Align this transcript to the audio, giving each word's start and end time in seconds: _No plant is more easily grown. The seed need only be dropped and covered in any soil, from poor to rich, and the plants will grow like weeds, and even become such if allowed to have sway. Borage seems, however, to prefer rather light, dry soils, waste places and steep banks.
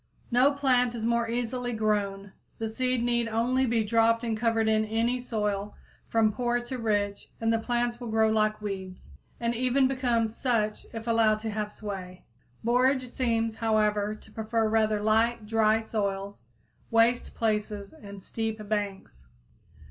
_No 0.31 0.51
plant 0.53 0.95
is 0.95 1.05
more 1.05 1.29
easily 1.29 1.73
grown. 1.73 2.33
The 2.57 2.67
seed 2.67 3.03
need 3.03 3.27
only 3.27 3.67
be 3.67 3.83
dropped 3.83 4.23
and 4.23 4.35
covered 4.35 4.67
in 4.67 4.83
any 4.83 5.19
soil, 5.19 5.75
from 6.07 6.31
poor 6.33 6.59
to 6.59 6.79
rich, 6.79 7.29
and 7.39 7.53
the 7.53 7.59
plants 7.59 7.99
will 7.99 8.07
grow 8.07 8.31
like 8.31 8.63
weeds, 8.63 9.11
and 9.39 9.53
even 9.53 9.87
become 9.87 10.27
such 10.27 10.87
if 10.91 11.05
allowed 11.05 11.37
to 11.41 11.51
have 11.51 11.71
sway. 11.71 12.23
Borage 12.63 13.09
seems, 13.09 13.53
however, 13.53 14.15
to 14.15 14.31
prefer 14.31 14.67
rather 14.67 14.99
light, 15.01 15.45
dry 15.45 15.79
soils, 15.81 16.41
waste 16.89 17.35
places 17.35 17.93
and 17.93 18.23
steep 18.23 18.67
banks. 18.67 19.27